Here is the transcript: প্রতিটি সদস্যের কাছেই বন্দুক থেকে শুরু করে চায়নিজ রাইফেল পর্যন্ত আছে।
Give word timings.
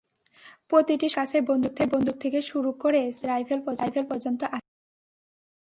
প্রতিটি 0.69 1.07
সদস্যের 1.07 1.43
কাছেই 1.45 1.89
বন্দুক 1.93 2.15
থেকে 2.23 2.39
শুরু 2.51 2.69
করে 2.83 3.01
চায়নিজ 3.11 3.27
রাইফেল 3.79 4.05
পর্যন্ত 4.09 4.41
আছে। 4.55 4.69